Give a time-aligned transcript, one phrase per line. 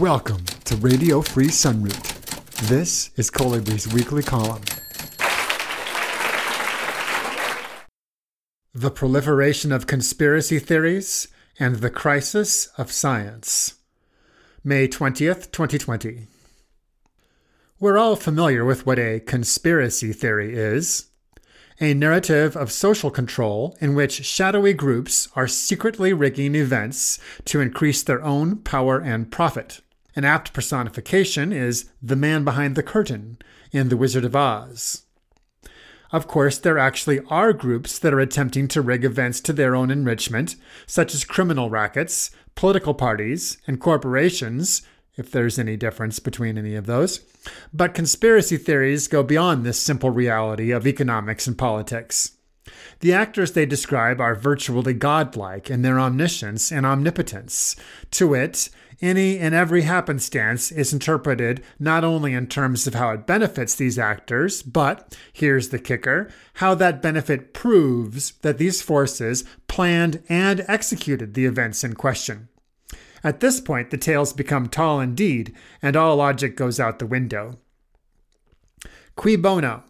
[0.00, 2.66] Welcome to Radio Free Sunroot.
[2.66, 4.62] This is Kollibri's weekly column.
[8.72, 11.28] The Proliferation of Conspiracy Theories
[11.58, 13.74] and the Crisis of Science.
[14.64, 16.26] May 20th, 2020.
[17.78, 21.10] We're all familiar with what a conspiracy theory is
[21.82, 28.04] a narrative of social control in which shadowy groups are secretly rigging events to increase
[28.04, 29.80] their own power and profit.
[30.14, 33.36] An apt personification is the man behind the curtain
[33.72, 35.06] in The Wizard of Oz.
[36.12, 39.90] Of course, there actually are groups that are attempting to rig events to their own
[39.90, 40.54] enrichment,
[40.86, 44.82] such as criminal rackets, political parties, and corporations,
[45.16, 47.20] if there's any difference between any of those.
[47.72, 52.32] But conspiracy theories go beyond this simple reality of economics and politics.
[53.00, 57.74] The actors they describe are virtually godlike in their omniscience and omnipotence.
[58.12, 58.70] To wit,
[59.02, 63.98] any and every happenstance is interpreted not only in terms of how it benefits these
[63.98, 71.34] actors, but, here's the kicker, how that benefit proves that these forces planned and executed
[71.34, 72.48] the events in question.
[73.24, 77.58] At this point, the tales become tall indeed, and all logic goes out the window.
[79.16, 79.84] Cui bono?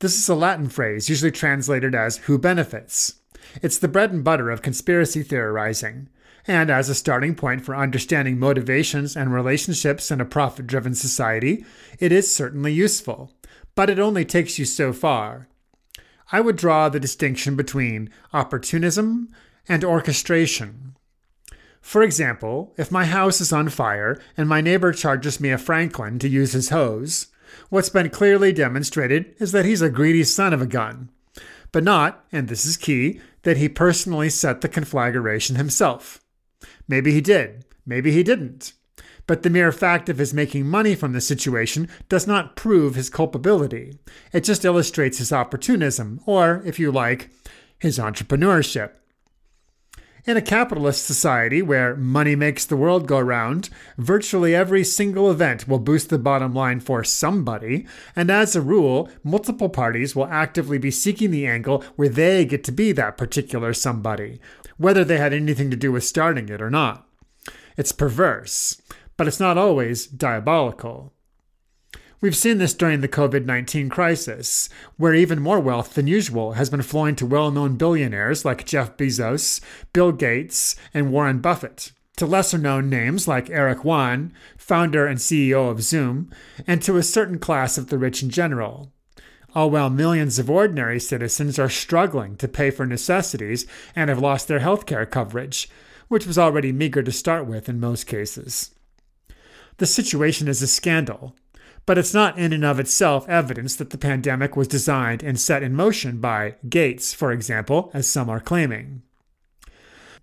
[0.00, 3.20] This is a Latin phrase usually translated as who benefits.
[3.62, 6.08] It's the bread and butter of conspiracy theorizing.
[6.46, 11.64] And as a starting point for understanding motivations and relationships in a profit driven society,
[11.98, 13.32] it is certainly useful.
[13.74, 15.48] But it only takes you so far.
[16.32, 19.30] I would draw the distinction between opportunism
[19.68, 20.96] and orchestration.
[21.84, 26.18] For example, if my house is on fire and my neighbor charges me a franklin
[26.20, 27.26] to use his hose,
[27.68, 31.10] what's been clearly demonstrated is that he's a greedy son of a gun.
[31.72, 36.22] But not, and this is key, that he personally set the conflagration himself.
[36.88, 38.72] Maybe he did, maybe he didn't.
[39.26, 43.10] But the mere fact of his making money from the situation does not prove his
[43.10, 43.98] culpability.
[44.32, 47.28] It just illustrates his opportunism, or, if you like,
[47.78, 48.92] his entrepreneurship.
[50.26, 53.68] In a capitalist society where money makes the world go round,
[53.98, 57.86] virtually every single event will boost the bottom line for somebody,
[58.16, 62.64] and as a rule, multiple parties will actively be seeking the angle where they get
[62.64, 64.40] to be that particular somebody,
[64.78, 67.06] whether they had anything to do with starting it or not.
[67.76, 68.80] It's perverse,
[69.18, 71.13] but it's not always diabolical.
[72.24, 76.70] We've seen this during the COVID 19 crisis, where even more wealth than usual has
[76.70, 79.60] been flowing to well known billionaires like Jeff Bezos,
[79.92, 85.70] Bill Gates, and Warren Buffett, to lesser known names like Eric Yuan, founder and CEO
[85.70, 86.30] of Zoom,
[86.66, 88.90] and to a certain class of the rich in general.
[89.54, 94.48] All while millions of ordinary citizens are struggling to pay for necessities and have lost
[94.48, 95.68] their health care coverage,
[96.08, 98.74] which was already meager to start with in most cases.
[99.76, 101.36] The situation is a scandal,
[101.86, 105.62] but it's not in and of itself evidence that the pandemic was designed and set
[105.62, 109.02] in motion by Gates, for example, as some are claiming.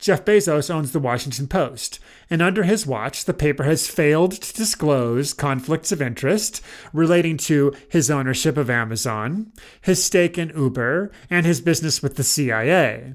[0.02, 4.54] Jeff Bezos owns the Washington Post, and under his watch, the paper has failed to
[4.54, 6.60] disclose conflicts of interest
[6.92, 12.24] relating to his ownership of Amazon, his stake in Uber, and his business with the
[12.24, 13.14] CIA.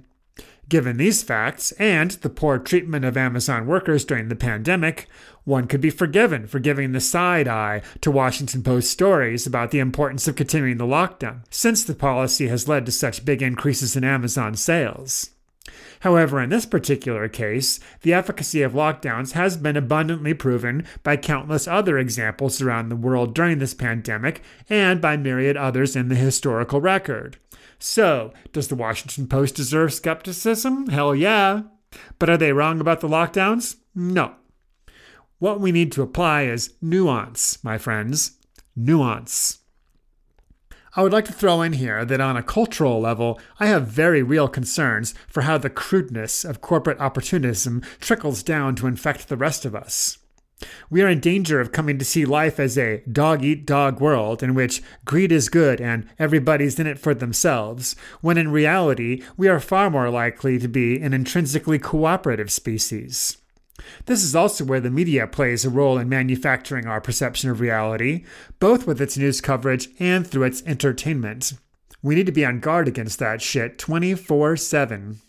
[0.68, 5.06] Given these facts and the poor treatment of Amazon workers during the pandemic,
[5.44, 9.78] one could be forgiven for giving the side eye to Washington Post stories about the
[9.78, 14.02] importance of continuing the lockdown, since the policy has led to such big increases in
[14.02, 15.30] Amazon sales.
[16.00, 21.68] However, in this particular case, the efficacy of lockdowns has been abundantly proven by countless
[21.68, 26.80] other examples around the world during this pandemic and by myriad others in the historical
[26.80, 27.38] record.
[27.78, 30.88] So, does the Washington Post deserve skepticism?
[30.88, 31.62] Hell yeah.
[32.18, 33.76] But are they wrong about the lockdowns?
[33.94, 34.34] No.
[35.38, 38.38] What we need to apply is nuance, my friends.
[38.74, 39.58] Nuance.
[40.98, 44.22] I would like to throw in here that on a cultural level, I have very
[44.22, 49.66] real concerns for how the crudeness of corporate opportunism trickles down to infect the rest
[49.66, 50.16] of us.
[50.88, 54.42] We are in danger of coming to see life as a dog eat dog world
[54.42, 59.48] in which greed is good and everybody's in it for themselves, when in reality, we
[59.48, 63.36] are far more likely to be an intrinsically cooperative species.
[64.06, 68.24] This is also where the media plays a role in manufacturing our perception of reality,
[68.58, 71.52] both with its news coverage and through its entertainment.
[72.02, 75.20] We need to be on guard against that shit 24 7.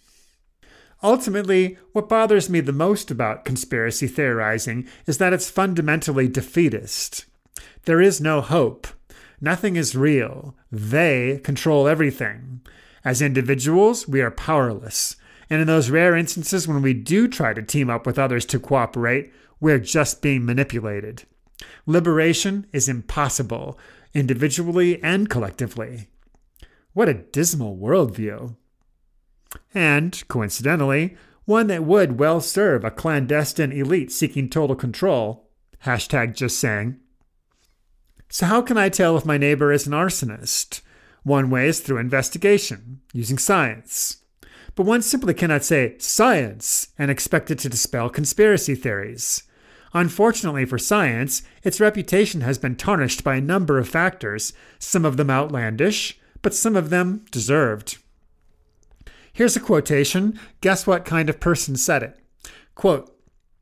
[1.04, 7.26] Ultimately, what bothers me the most about conspiracy theorizing is that it's fundamentally defeatist.
[7.86, 8.88] There is no hope.
[9.40, 10.56] Nothing is real.
[10.72, 12.62] They control everything.
[13.06, 15.16] As individuals, we are powerless.
[15.50, 18.60] And in those rare instances when we do try to team up with others to
[18.60, 21.24] cooperate, we're just being manipulated.
[21.86, 23.80] Liberation is impossible,
[24.14, 26.08] individually and collectively.
[26.94, 28.56] What a dismal worldview.
[29.74, 35.50] And, coincidentally, one that would well serve a clandestine elite seeking total control.
[35.86, 37.00] Hashtag just saying.
[38.30, 40.82] So, how can I tell if my neighbor is an arsonist?
[41.24, 44.18] One way is through investigation, using science.
[44.76, 49.44] But one simply cannot say science and expect it to dispel conspiracy theories.
[49.94, 55.18] Unfortunately for science, its reputation has been tarnished by a number of factors, some of
[55.18, 57.98] them outlandish, but some of them deserved.
[59.38, 60.40] Here's a quotation.
[60.62, 62.20] Guess what kind of person said it?
[62.74, 63.16] Quote,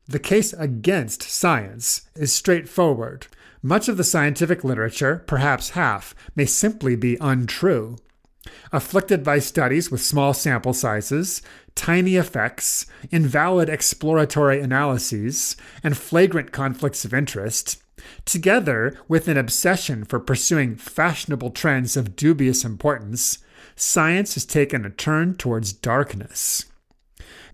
[0.06, 3.26] the case against science is straightforward.
[3.60, 7.98] Much of the scientific literature, perhaps half, may simply be untrue.
[8.72, 11.42] Afflicted by studies with small sample sizes,
[11.74, 17.82] tiny effects, invalid exploratory analyses, and flagrant conflicts of interest,
[18.24, 23.40] together with an obsession for pursuing fashionable trends of dubious importance,
[23.74, 26.66] science has taken a turn towards darkness.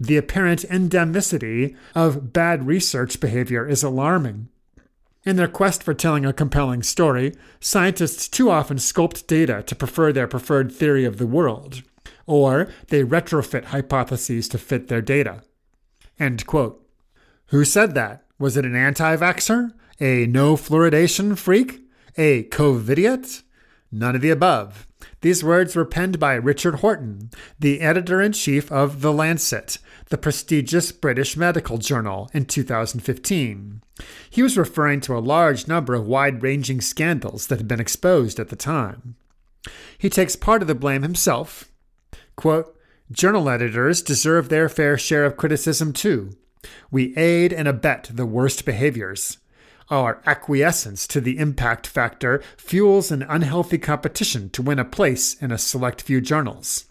[0.01, 4.49] The apparent endemicity of bad research behavior is alarming.
[5.25, 10.13] In their quest for telling a compelling story, scientists too often sculpt data to prefer
[10.13, 11.83] their preferred theory of the world,
[12.27, 15.43] or they retrofit hypotheses to fit their data.
[16.19, 16.85] End quote.
[17.47, 18.25] Who said that?
[18.39, 19.73] Was it an anti vaxxer?
[20.01, 21.83] A no fluoridation freak?
[22.17, 23.43] A COVIDiot?
[23.93, 24.89] None of the above.
[25.21, 29.79] These words were penned by Richard Horton, the editor in chief of The Lancet,
[30.11, 33.83] the prestigious British medical journal, in 2015.
[34.31, 38.41] He was referring to a large number of wide ranging scandals that had been exposed
[38.41, 39.17] at the time.
[39.97, 41.71] He takes part of the blame himself.
[42.37, 42.77] Quote,
[43.11, 46.31] Journal editors deserve their fair share of criticism too.
[46.91, 49.39] We aid and abet the worst behaviors.
[49.93, 55.53] Our acquiescence to the impact factor fuels an unhealthy competition to win a place in
[55.53, 56.87] a select few journals.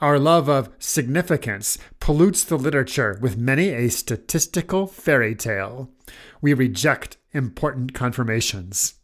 [0.00, 5.90] Our love of significance pollutes the literature with many a statistical fairy tale.
[6.40, 8.94] We reject important confirmations.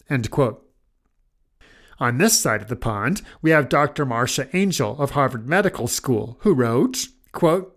[1.98, 4.06] On this side of the pond, we have Dr.
[4.06, 7.73] Marcia Angell of Harvard Medical School, who wrote, quote,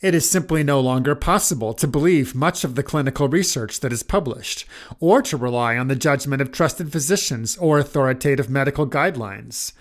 [0.00, 4.02] it is simply no longer possible to believe much of the clinical research that is
[4.02, 4.64] published,
[5.00, 9.72] or to rely on the judgment of trusted physicians or authoritative medical guidelines.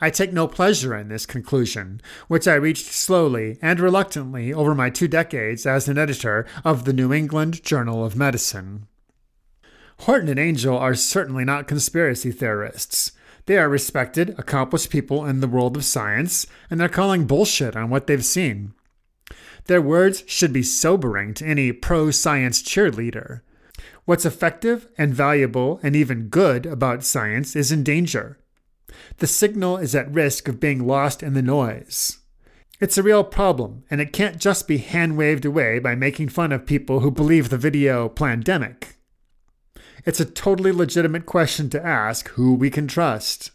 [0.00, 4.90] I take no pleasure in this conclusion, which I reached slowly and reluctantly over my
[4.90, 8.86] two decades as an editor of the New England Journal of Medicine.
[10.00, 13.12] Horton and Angell are certainly not conspiracy theorists.
[13.46, 17.90] They are respected, accomplished people in the world of science, and they're calling bullshit on
[17.90, 18.72] what they've seen.
[19.66, 23.40] Their words should be sobering to any pro science cheerleader.
[24.04, 28.38] What's effective and valuable and even good about science is in danger.
[29.18, 32.18] The signal is at risk of being lost in the noise.
[32.80, 36.52] It's a real problem, and it can't just be hand waved away by making fun
[36.52, 38.96] of people who believe the video pandemic.
[40.04, 43.52] It's a totally legitimate question to ask who we can trust.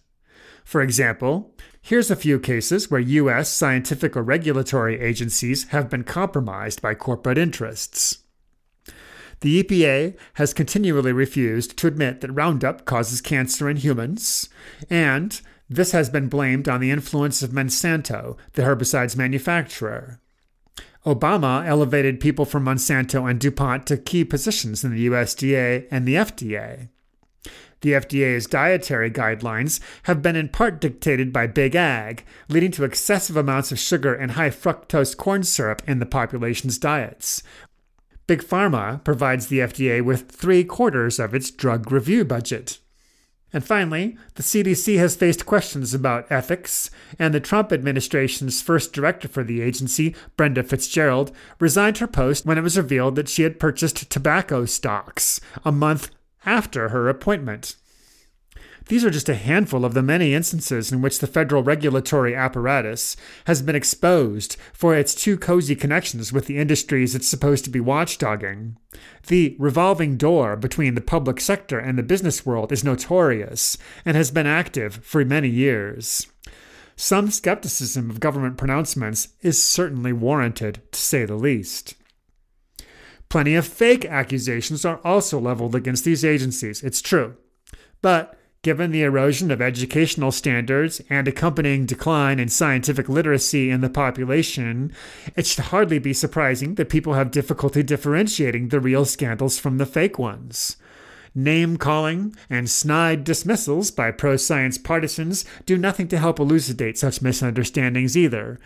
[0.64, 1.54] For example,
[1.90, 3.50] Here's a few cases where U.S.
[3.50, 8.20] scientific or regulatory agencies have been compromised by corporate interests.
[9.40, 14.50] The EPA has continually refused to admit that Roundup causes cancer in humans,
[14.88, 20.20] and this has been blamed on the influence of Monsanto, the herbicide's manufacturer.
[21.08, 26.14] Obama elevated people from Monsanto and DuPont to key positions in the USDA and the
[26.14, 26.90] FDA.
[27.82, 33.38] The FDA's dietary guidelines have been in part dictated by Big Ag, leading to excessive
[33.38, 37.42] amounts of sugar and high fructose corn syrup in the population's diets.
[38.28, 42.80] Big Pharma provides the FDA with three quarters of its drug review budget.
[43.52, 49.28] And finally, the CDC has faced questions about ethics, and the Trump administration's first director
[49.28, 53.60] for the agency, Brenda Fitzgerald, resigned her post when it was revealed that she had
[53.60, 56.12] purchased tobacco stocks a month
[56.46, 57.76] after her appointment.
[58.90, 63.16] These are just a handful of the many instances in which the federal regulatory apparatus
[63.46, 67.80] has been exposed for its too cozy connections with the industries it's supposed to be
[67.80, 68.78] watchdogging.
[69.28, 74.32] The revolving door between the public sector and the business world is notorious and has
[74.32, 76.26] been active for many years.
[76.96, 81.94] Some skepticism of government pronouncements is certainly warranted, to say the least.
[83.30, 87.38] Plenty of fake accusations are also leveled against these agencies, it's true.
[88.02, 93.90] But Given the erosion of educational standards and accompanying decline in scientific literacy in the
[93.90, 94.92] population,
[95.38, 99.86] it should hardly be surprising that people have difficulty differentiating the real scandals from the
[99.86, 100.76] fake ones.
[101.34, 107.22] Name calling and snide dismissals by pro science partisans do nothing to help elucidate such
[107.22, 108.60] misunderstandings either.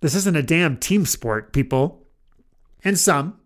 [0.00, 2.06] This isn't a damn team sport, people.
[2.82, 3.38] In sum,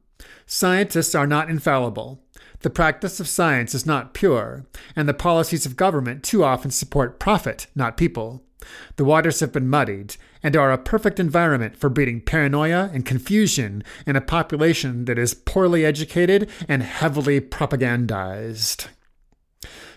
[0.46, 2.22] scientists are not infallible.
[2.60, 7.20] The practice of science is not pure, and the policies of government too often support
[7.20, 8.42] profit, not people.
[8.96, 13.84] The waters have been muddied and are a perfect environment for breeding paranoia and confusion
[14.06, 18.88] in a population that is poorly educated and heavily propagandized.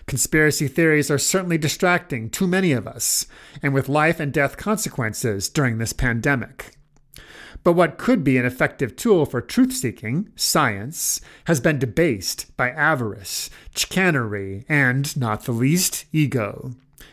[0.06, 3.26] Conspiracy theories are certainly distracting too many of us,
[3.62, 6.76] and with life and death consequences during this pandemic.
[7.64, 12.70] But what could be an effective tool for truth seeking, science, has been debased by
[12.70, 16.72] avarice, chicanery, and, not the least, ego.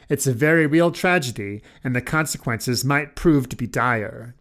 [0.10, 4.34] It's a very real tragedy, and the consequences might prove to be dire.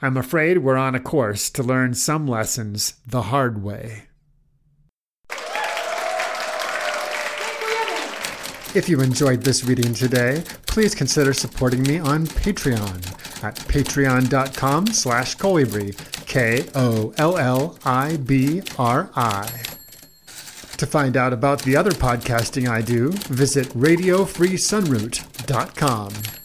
[0.00, 4.04] I'm afraid we're on a course to learn some lessons the hard way.
[8.74, 15.36] If you enjoyed this reading today, please consider supporting me on Patreon at patreon.com slash
[15.36, 17.10] kollibri, K-O-L-L-I-B-R-I.
[20.76, 26.43] To find out about the other podcasting I do, visit radiofreesunroot.com.